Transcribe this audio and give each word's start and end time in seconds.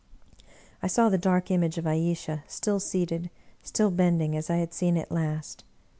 I 0.81 0.87
saw 0.87 1.09
the 1.09 1.17
dark 1.19 1.51
image 1.51 1.77
of 1.77 1.85
Ayesha 1.85 2.43
still 2.47 2.79
seated, 2.79 3.29
still 3.61 3.91
bend 3.91 4.19
ing, 4.23 4.35
as 4.35 4.49
I 4.49 4.55
had 4.55 4.73
seen 4.73 4.97
it 4.97 5.11
last. 5.11 5.63